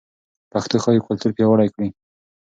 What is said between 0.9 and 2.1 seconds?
کلتور پیاوړی کړي.